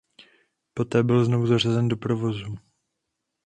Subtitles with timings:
[0.73, 2.55] Poté byl znovu zařazen do provozu.